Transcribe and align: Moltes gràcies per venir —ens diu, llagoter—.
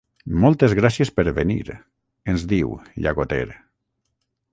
Moltes 0.43 0.71
gràcies 0.77 1.11
per 1.17 1.25
venir 1.39 1.57
—ens 1.75 2.47
diu, 2.53 2.73
llagoter—. 3.05 3.47